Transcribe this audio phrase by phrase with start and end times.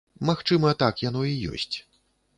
[0.29, 1.75] Магчыма, так яно і ёсць.